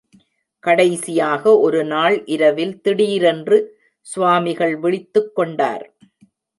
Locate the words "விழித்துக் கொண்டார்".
4.77-5.85